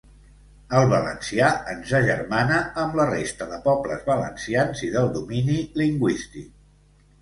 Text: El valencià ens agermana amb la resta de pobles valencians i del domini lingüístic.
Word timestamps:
El 0.77 0.87
valencià 0.93 1.49
ens 1.75 1.91
agermana 1.99 2.59
amb 2.85 2.99
la 3.03 3.07
resta 3.13 3.51
de 3.55 3.63
pobles 3.69 4.11
valencians 4.11 4.85
i 4.91 4.95
del 5.01 5.17
domini 5.23 5.63
lingüístic. 5.87 6.55